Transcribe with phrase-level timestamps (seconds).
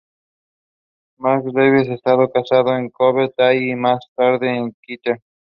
[1.19, 5.19] Mark Davis estaba casado con Kobe Tai y, más tarde, con Kitten.